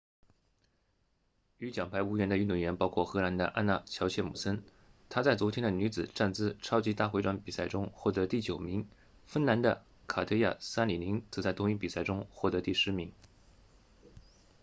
[1.59, 4.63] 与奖牌无缘的运动员包括荷兰的安娜乔彻姆森
[5.09, 8.89] 她在昨天的女子站姿超级大回转比赛中获得第九名
[9.27, 13.13] 芬兰的卡特娅萨里宁则在同一比赛中获得第十名